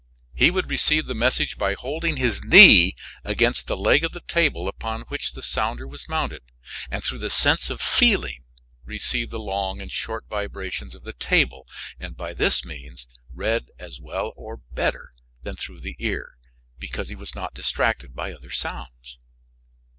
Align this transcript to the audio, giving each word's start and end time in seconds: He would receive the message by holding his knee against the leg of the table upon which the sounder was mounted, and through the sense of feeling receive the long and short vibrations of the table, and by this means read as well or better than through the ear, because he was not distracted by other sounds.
He 0.33 0.49
would 0.49 0.67
receive 0.67 1.05
the 1.05 1.13
message 1.13 1.59
by 1.59 1.75
holding 1.75 2.17
his 2.17 2.43
knee 2.43 2.95
against 3.23 3.67
the 3.67 3.77
leg 3.77 4.03
of 4.03 4.13
the 4.13 4.21
table 4.21 4.67
upon 4.67 5.01
which 5.09 5.33
the 5.33 5.43
sounder 5.43 5.87
was 5.87 6.09
mounted, 6.09 6.41
and 6.89 7.03
through 7.03 7.19
the 7.19 7.29
sense 7.29 7.69
of 7.69 7.79
feeling 7.79 8.43
receive 8.83 9.29
the 9.29 9.37
long 9.37 9.79
and 9.79 9.91
short 9.91 10.25
vibrations 10.27 10.95
of 10.95 11.03
the 11.03 11.13
table, 11.13 11.67
and 11.99 12.17
by 12.17 12.33
this 12.33 12.65
means 12.65 13.07
read 13.31 13.67
as 13.77 13.99
well 13.99 14.33
or 14.35 14.57
better 14.57 15.13
than 15.43 15.55
through 15.55 15.81
the 15.81 15.95
ear, 15.99 16.35
because 16.79 17.09
he 17.09 17.15
was 17.15 17.35
not 17.35 17.53
distracted 17.53 18.15
by 18.15 18.33
other 18.33 18.49
sounds. 18.49 19.19